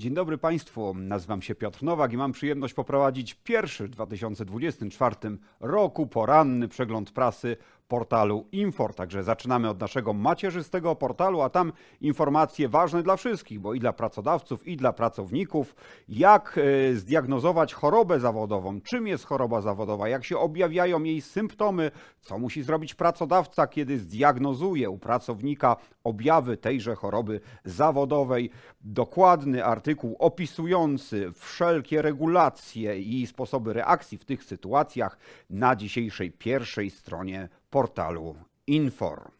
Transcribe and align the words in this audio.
Dzień 0.00 0.14
dobry 0.14 0.38
Państwu, 0.38 0.94
nazywam 0.94 1.42
się 1.42 1.54
Piotr 1.54 1.82
Nowak 1.82 2.12
i 2.12 2.16
mam 2.16 2.32
przyjemność 2.32 2.74
poprowadzić 2.74 3.34
pierwszy 3.34 3.88
w 3.88 3.90
2024 3.90 5.16
roku 5.60 6.06
poranny 6.06 6.68
przegląd 6.68 7.10
prasy 7.10 7.56
portalu 7.90 8.46
Infor. 8.52 8.94
Także 8.94 9.22
zaczynamy 9.22 9.68
od 9.70 9.80
naszego 9.80 10.12
macierzystego 10.12 10.96
portalu, 10.96 11.40
a 11.40 11.50
tam 11.50 11.72
informacje 12.00 12.68
ważne 12.68 13.02
dla 13.02 13.16
wszystkich, 13.16 13.60
bo 13.60 13.74
i 13.74 13.80
dla 13.80 13.92
pracodawców, 13.92 14.66
i 14.66 14.76
dla 14.76 14.92
pracowników. 14.92 15.74
Jak 16.08 16.58
e, 16.58 16.94
zdiagnozować 16.94 17.74
chorobę 17.74 18.20
zawodową, 18.20 18.80
czym 18.80 19.06
jest 19.06 19.24
choroba 19.24 19.60
zawodowa, 19.60 20.08
jak 20.08 20.24
się 20.24 20.38
objawiają 20.38 21.02
jej 21.02 21.20
symptomy, 21.20 21.90
co 22.20 22.38
musi 22.38 22.62
zrobić 22.62 22.94
pracodawca, 22.94 23.66
kiedy 23.66 23.98
zdiagnozuje 23.98 24.90
u 24.90 24.98
pracownika 24.98 25.76
objawy 26.04 26.56
tejże 26.56 26.94
choroby 26.94 27.40
zawodowej. 27.64 28.50
Dokładny 28.80 29.64
artykuł 29.64 30.16
opisujący 30.18 31.32
wszelkie 31.32 32.02
regulacje 32.02 33.00
i 33.00 33.26
sposoby 33.26 33.72
reakcji 33.72 34.18
w 34.18 34.24
tych 34.24 34.44
sytuacjach 34.44 35.18
na 35.50 35.76
dzisiejszej 35.76 36.32
pierwszej 36.32 36.90
stronie 36.90 37.48
portalu 37.70 38.36
Infor. 38.66 39.30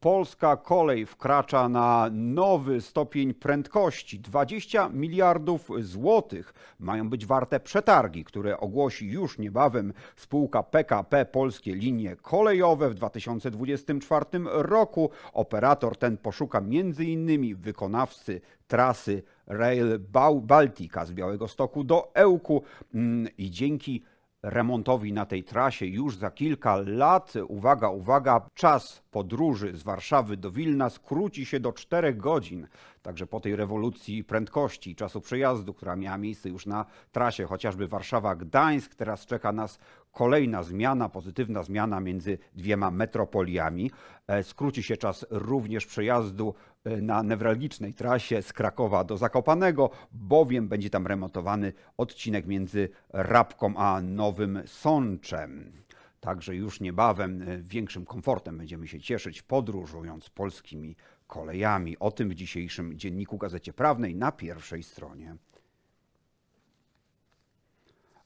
Polska 0.00 0.56
kolej 0.56 1.06
wkracza 1.06 1.68
na 1.68 2.08
nowy 2.12 2.80
stopień 2.80 3.34
prędkości. 3.34 4.20
20 4.20 4.88
miliardów 4.88 5.68
złotych 5.80 6.54
mają 6.78 7.10
być 7.10 7.26
warte 7.26 7.60
przetargi, 7.60 8.24
które 8.24 8.60
ogłosi 8.60 9.06
już 9.06 9.38
niebawem 9.38 9.92
spółka 10.16 10.62
PKP 10.62 11.24
Polskie 11.24 11.74
Linie 11.74 12.16
Kolejowe 12.16 12.90
w 12.90 12.94
2024 12.94 14.24
roku. 14.44 15.10
Operator 15.32 15.96
ten 15.96 16.16
poszuka 16.16 16.58
m.in. 16.58 17.56
wykonawcy 17.56 18.40
trasy 18.68 19.22
Rail 19.46 19.98
Baltica 20.42 21.04
z 21.04 21.12
Białego 21.12 21.48
Stoku 21.48 21.84
do 21.84 22.14
Ełku 22.14 22.62
mm, 22.94 23.28
i 23.38 23.50
dzięki 23.50 24.04
remontowi 24.42 25.12
na 25.12 25.26
tej 25.26 25.44
trasie 25.44 25.86
już 25.86 26.16
za 26.16 26.30
kilka 26.30 26.76
lat, 26.86 27.32
uwaga, 27.48 27.88
uwaga, 27.88 28.40
czas 28.54 29.02
podróży 29.10 29.76
z 29.76 29.82
Warszawy 29.82 30.36
do 30.36 30.50
Wilna 30.50 30.90
skróci 30.90 31.46
się 31.46 31.60
do 31.60 31.72
4 31.72 32.14
godzin. 32.14 32.66
Także 33.02 33.26
po 33.26 33.40
tej 33.40 33.56
rewolucji 33.56 34.24
prędkości, 34.24 34.96
czasu 34.96 35.20
przejazdu, 35.20 35.74
która 35.74 35.96
miała 35.96 36.18
miejsce 36.18 36.48
już 36.48 36.66
na 36.66 36.84
trasie, 37.12 37.44
chociażby 37.44 37.88
Warszawa-Gdańsk, 37.88 38.94
teraz 38.94 39.26
czeka 39.26 39.52
nas 39.52 39.78
kolejna 40.12 40.62
zmiana, 40.62 41.08
pozytywna 41.08 41.62
zmiana 41.62 42.00
między 42.00 42.38
dwiema 42.54 42.90
metropoliami. 42.90 43.90
E, 44.26 44.42
skróci 44.42 44.82
się 44.82 44.96
czas 44.96 45.26
również 45.30 45.86
przejazdu 45.86 46.54
e, 46.84 46.96
na 47.02 47.22
newralgicznej 47.22 47.94
trasie 47.94 48.42
z 48.42 48.52
Krakowa 48.52 49.04
do 49.04 49.16
Zakopanego, 49.16 49.90
bowiem 50.12 50.68
będzie 50.68 50.90
tam 50.90 51.06
remontowany 51.06 51.72
odcinek 51.96 52.46
między 52.46 52.88
Rabką 53.08 53.76
a 53.76 54.00
Nowym 54.00 54.62
Sączem. 54.66 55.72
Także 56.20 56.56
już 56.56 56.80
niebawem 56.80 57.42
e, 57.42 57.58
większym 57.62 58.04
komfortem 58.04 58.58
będziemy 58.58 58.88
się 58.88 59.00
cieszyć 59.00 59.42
podróżując 59.42 60.30
polskimi 60.30 60.96
kolejami. 61.26 61.98
O 61.98 62.10
tym 62.10 62.28
w 62.28 62.34
dzisiejszym 62.34 62.98
dzienniku 62.98 63.38
Gazecie 63.38 63.72
Prawnej 63.72 64.14
na 64.14 64.32
pierwszej 64.32 64.82
stronie. 64.82 65.36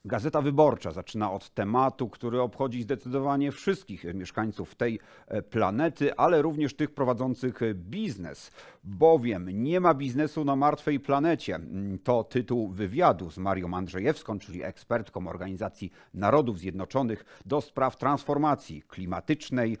Gazeta 0.05 0.41
Wyborcza 0.41 0.91
zaczyna 0.91 1.31
od 1.31 1.49
tematu, 1.49 2.09
który 2.09 2.41
obchodzi 2.41 2.83
zdecydowanie 2.83 3.51
wszystkich 3.51 4.03
mieszkańców 4.13 4.75
tej 4.75 4.99
e, 5.27 5.41
planety, 5.41 6.15
ale 6.15 6.41
również 6.41 6.75
tych 6.75 6.93
prowadzących 6.93 7.59
biznes, 7.73 8.51
bowiem 8.83 9.63
nie 9.63 9.79
ma 9.79 9.93
biznesu 9.93 10.45
na 10.45 10.55
martwej 10.55 10.99
planecie. 10.99 11.55
Mm, 11.55 11.99
to 11.99 12.23
tytuł 12.23 12.69
wywiadu 12.69 13.31
z 13.31 13.37
Marią 13.37 13.73
Andrzejewską, 13.73 14.39
czyli 14.39 14.63
ekspertką 14.63 15.27
Organizacji 15.27 15.91
Narodów 16.13 16.59
Zjednoczonych 16.59 17.25
do 17.45 17.61
spraw 17.61 17.97
transformacji 17.97 18.81
klimatycznej. 18.81 19.77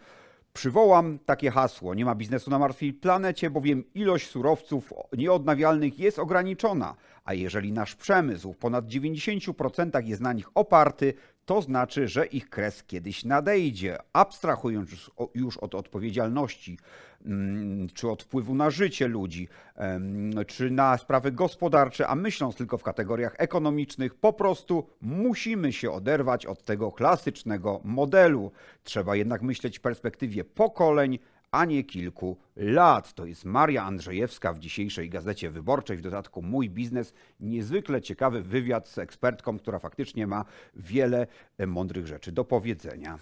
Przywołam 0.55 1.19
takie 1.25 1.51
hasło: 1.51 1.93
Nie 1.93 2.05
ma 2.05 2.15
biznesu 2.15 2.51
na 2.51 2.59
martwej 2.59 2.93
planecie, 2.93 3.49
bowiem 3.49 3.83
ilość 3.95 4.29
surowców 4.29 4.93
nieodnawialnych 5.17 5.99
jest 5.99 6.19
ograniczona, 6.19 6.95
a 7.25 7.33
jeżeli 7.33 7.71
nasz 7.71 7.95
przemysł 7.95 8.53
w 8.53 8.57
ponad 8.57 8.85
90% 8.85 10.05
jest 10.05 10.21
na 10.21 10.33
nich 10.33 10.49
oparty, 10.53 11.13
to 11.45 11.61
znaczy, 11.61 12.07
że 12.07 12.25
ich 12.25 12.49
kres 12.49 12.83
kiedyś 12.83 13.25
nadejdzie. 13.25 13.97
Abstrahując 14.13 14.89
już 15.35 15.57
od 15.57 15.75
odpowiedzialności, 15.75 16.77
mm, 17.25 17.87
czy 17.89 18.09
od 18.09 18.23
wpływu 18.23 18.55
na 18.55 18.69
życie 18.69 19.07
ludzi, 19.07 19.47
czy 20.47 20.71
na 20.71 20.97
sprawy 20.97 21.31
gospodarcze, 21.31 22.07
a 22.07 22.15
myśląc 22.15 22.55
tylko 22.55 22.77
w 22.77 22.83
kategoriach 22.83 23.35
ekonomicznych, 23.37 24.15
po 24.15 24.33
prostu 24.33 24.87
musimy 25.01 25.73
się 25.73 25.91
oderwać 25.91 26.45
od 26.45 26.63
tego 26.63 26.91
klasycznego 26.91 27.81
modelu. 27.83 28.51
Trzeba 28.83 29.15
jednak 29.15 29.41
myśleć 29.41 29.79
w 29.79 29.81
perspektywie 29.81 30.43
pokoleń, 30.43 31.19
a 31.55 31.65
nie 31.65 31.83
kilku 31.83 32.37
lat. 32.55 33.13
To 33.13 33.25
jest 33.25 33.45
Maria 33.45 33.83
Andrzejewska 33.83 34.53
w 34.53 34.59
dzisiejszej 34.59 35.09
Gazecie 35.09 35.49
Wyborczej, 35.49 35.97
w 35.97 36.01
dodatku 36.01 36.41
Mój 36.41 36.69
Biznes. 36.69 37.13
Niezwykle 37.39 38.01
ciekawy 38.01 38.41
wywiad 38.41 38.87
z 38.87 38.97
ekspertką, 38.97 39.59
która 39.59 39.79
faktycznie 39.79 40.27
ma 40.27 40.45
wiele 40.75 41.27
mądrych 41.67 42.07
rzeczy 42.07 42.31
do 42.31 42.45
powiedzenia. 42.45 43.19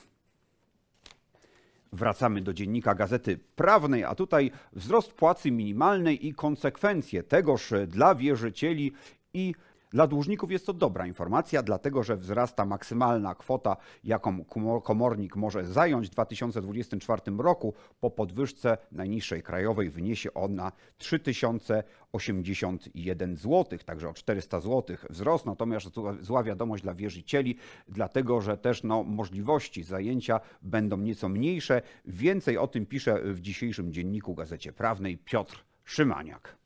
Wracamy 1.92 2.42
do 2.42 2.54
dziennika 2.54 2.96
Gazety 2.96 3.40
Prawnej, 3.56 4.04
a 4.04 4.16
tutaj 4.16 4.52
wzrost 4.74 5.14
płacy 5.14 5.52
minimalnej 5.52 6.28
i 6.28 6.34
konsekwencje 6.34 7.24
tegoż 7.24 7.74
dla 7.88 8.16
wierzycieli 8.16 8.92
i 9.34 9.56
dla 9.94 10.08
dłużników 10.08 10.52
jest 10.52 10.66
to 10.66 10.74
dobra 10.74 11.08
informacja, 11.08 11.64
dlatego 11.64 12.04
że 12.04 12.18
wzrasta 12.18 12.66
maksymalna 12.66 13.36
kwota, 13.36 13.78
jaką 14.04 14.46
komornik 14.84 15.36
może 15.36 15.66
zająć 15.66 16.08
w 16.08 16.10
2024 16.10 17.22
roku. 17.38 17.74
Po 18.00 18.12
podwyżce 18.12 18.78
najniższej 18.92 19.44
krajowej 19.44 19.90
wyniesie 19.90 20.34
ona 20.34 20.72
3081 20.98 23.38
zł, 23.38 23.80
także 23.86 24.10
o 24.10 24.14
400 24.14 24.60
zł 24.60 24.98
wzrost. 25.10 25.46
Natomiast 25.46 25.90
zła 26.22 26.44
wiadomość 26.44 26.84
dla 26.84 26.94
wierzycieli, 26.94 27.58
dlatego 27.88 28.42
że 28.42 28.58
też 28.58 28.84
no, 28.84 29.04
możliwości 29.04 29.84
zajęcia 29.84 30.40
będą 30.62 30.98
nieco 30.98 31.30
mniejsze. 31.30 31.82
Więcej 32.06 32.58
o 32.58 32.68
tym 32.68 32.86
pisze 32.86 33.22
w 33.24 33.42
dzisiejszym 33.42 33.94
dzienniku 33.94 34.36
Gazecie 34.36 34.74
Prawnej 34.74 35.18
Piotr 35.18 35.66
Szymaniak. 35.84 36.63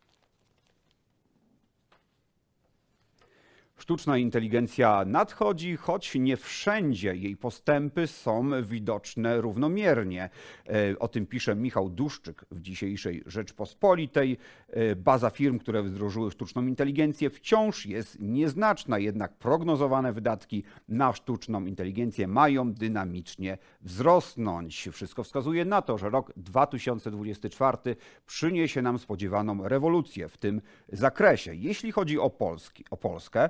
Sztuczna 3.80 4.18
inteligencja 4.18 5.06
nadchodzi, 5.06 5.76
choć 5.76 6.16
nie 6.16 6.38
wszędzie 6.38 7.16
jej 7.16 7.38
postępy 7.38 8.08
są 8.08 8.64
widoczne 8.64 9.42
równomiernie. 9.42 10.30
E, 10.70 11.00
o 11.00 11.08
tym 11.08 11.26
pisze 11.26 11.56
Michał 11.56 11.90
Duszczyk 11.90 12.46
w 12.52 12.62
dzisiejszej 12.62 13.24
Rzeczpospolitej. 13.26 14.38
E, 14.70 14.96
baza 14.96 15.30
firm, 15.30 15.60
które 15.60 15.84
wdrożyły 15.84 16.32
sztuczną 16.32 16.68
inteligencję, 16.68 17.30
wciąż 17.30 17.86
jest 17.86 18.20
nieznaczna, 18.20 19.00
jednak 19.00 19.34
prognozowane 19.34 20.14
wydatki 20.14 20.64
na 20.90 21.14
sztuczną 21.14 21.66
inteligencję 21.66 22.28
mają 22.28 22.74
dynamicznie 22.74 23.58
wzrosnąć. 23.82 24.90
Wszystko 24.92 25.24
wskazuje 25.24 25.66
na 25.66 25.82
to, 25.82 25.98
że 25.98 26.10
rok 26.10 26.34
2024 26.38 27.78
przyniesie 28.26 28.82
nam 28.82 29.00
spodziewaną 29.00 29.68
rewolucję 29.68 30.30
w 30.30 30.38
tym 30.38 30.62
zakresie. 30.92 31.56
Jeśli 31.56 31.92
chodzi 31.92 32.20
o, 32.20 32.30
Polski, 32.30 32.86
o 32.92 32.98
Polskę, 32.98 33.50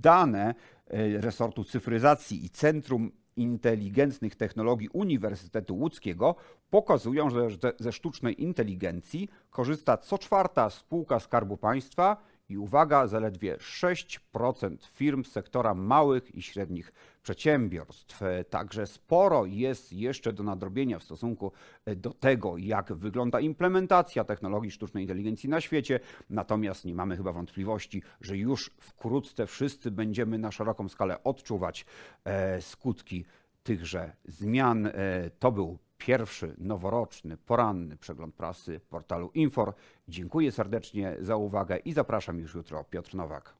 dane 0.00 0.54
e, 0.86 1.20
resortu 1.20 1.64
cyfryzacji 1.64 2.44
i 2.44 2.50
Centrum 2.50 3.12
Inteligentnych 3.36 4.36
Technologii 4.36 4.88
Uniwersytetu 4.88 5.76
Łódzkiego 5.76 6.34
pokazują, 6.70 7.30
że 7.30 7.48
ze 7.78 7.92
sztucznej 7.92 8.42
inteligencji 8.42 9.28
korzysta 9.50 9.96
co 9.96 10.18
czwarta 10.18 10.70
spółka 10.70 11.20
Skarbu 11.20 11.56
Państwa 11.56 12.16
i 12.48 12.58
uwaga, 12.58 13.06
zaledwie 13.06 13.56
6% 13.56 14.76
firm 14.86 15.24
sektora 15.24 15.74
małych 15.74 16.34
i 16.34 16.42
średnich 16.42 16.92
przedsiębiorstw. 17.22 18.20
Także 18.50 18.86
sporo 18.86 19.46
jest 19.46 19.92
jeszcze 19.92 20.32
do 20.32 20.42
nadrobienia 20.42 20.98
w 20.98 21.02
stosunku 21.02 21.52
do 21.96 22.12
tego, 22.12 22.56
jak 22.56 22.92
wygląda 22.92 23.40
implementacja 23.40 24.24
technologii 24.24 24.70
sztucznej 24.70 25.04
inteligencji 25.04 25.48
na 25.48 25.60
świecie. 25.60 26.00
Natomiast 26.30 26.84
nie 26.84 26.94
mamy 26.94 27.16
chyba 27.16 27.32
wątpliwości, 27.32 28.02
że 28.20 28.36
już 28.36 28.70
wkrótce 28.80 29.46
wszyscy 29.46 29.90
będziemy 29.90 30.38
na 30.38 30.52
szeroką 30.52 30.88
skalę 30.88 31.24
odczuwać 31.24 31.86
e, 32.24 32.62
skutki 32.62 33.24
tychże 33.62 34.12
zmian. 34.24 34.86
E, 34.86 34.92
to 35.38 35.52
był 35.52 35.78
pierwszy 35.98 36.54
noworoczny, 36.58 37.36
poranny 37.36 37.96
przegląd 37.96 38.34
prasy 38.34 38.80
portalu 38.90 39.30
Infor. 39.34 39.74
Dziękuję 40.08 40.52
serdecznie 40.52 41.16
za 41.20 41.36
uwagę 41.36 41.76
i 41.76 41.92
zapraszam 41.92 42.38
już 42.38 42.54
jutro. 42.54 42.84
Piotr 42.84 43.14
Nowak. 43.14 43.54